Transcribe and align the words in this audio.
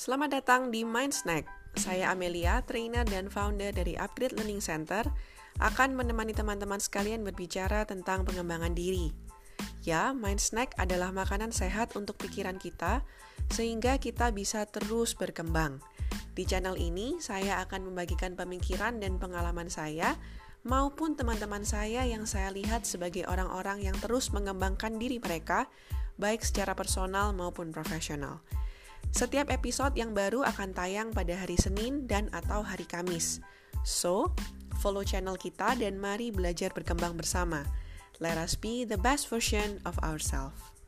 Selamat 0.00 0.32
datang 0.32 0.72
di 0.72 0.80
Mind 0.80 1.12
Snack. 1.12 1.44
Saya 1.76 2.16
Amelia, 2.16 2.64
trainer 2.64 3.04
dan 3.04 3.28
founder 3.28 3.68
dari 3.68 4.00
Upgrade 4.00 4.32
Learning 4.32 4.64
Center, 4.64 5.04
akan 5.60 5.92
menemani 5.92 6.32
teman-teman 6.32 6.80
sekalian 6.80 7.20
berbicara 7.20 7.84
tentang 7.84 8.24
pengembangan 8.24 8.72
diri. 8.72 9.12
Ya, 9.84 10.16
Mind 10.16 10.40
Snack 10.40 10.72
adalah 10.80 11.12
makanan 11.12 11.52
sehat 11.52 11.92
untuk 12.00 12.16
pikiran 12.16 12.56
kita, 12.56 13.04
sehingga 13.52 14.00
kita 14.00 14.32
bisa 14.32 14.64
terus 14.64 15.12
berkembang. 15.12 15.84
Di 16.32 16.48
channel 16.48 16.80
ini, 16.80 17.20
saya 17.20 17.60
akan 17.60 17.92
membagikan 17.92 18.40
pemikiran 18.40 19.04
dan 19.04 19.20
pengalaman 19.20 19.68
saya, 19.68 20.16
maupun 20.64 21.12
teman-teman 21.12 21.68
saya 21.68 22.08
yang 22.08 22.24
saya 22.24 22.48
lihat 22.48 22.88
sebagai 22.88 23.28
orang-orang 23.28 23.84
yang 23.84 23.96
terus 24.00 24.32
mengembangkan 24.32 24.96
diri 24.96 25.20
mereka, 25.20 25.68
baik 26.16 26.40
secara 26.40 26.72
personal 26.72 27.36
maupun 27.36 27.68
profesional. 27.68 28.40
Setiap 29.10 29.50
episode 29.50 29.98
yang 29.98 30.14
baru 30.14 30.46
akan 30.46 30.70
tayang 30.70 31.08
pada 31.10 31.34
hari 31.34 31.58
Senin 31.58 32.06
dan 32.06 32.30
atau 32.30 32.62
hari 32.62 32.86
Kamis. 32.86 33.42
So, 33.82 34.30
follow 34.78 35.02
channel 35.02 35.34
kita 35.34 35.76
dan 35.76 35.98
mari 35.98 36.30
belajar 36.30 36.70
berkembang 36.70 37.18
bersama. 37.18 37.66
Let 38.22 38.38
us 38.38 38.54
be 38.54 38.86
the 38.86 39.00
best 39.00 39.26
version 39.26 39.82
of 39.82 39.98
ourselves. 40.00 40.79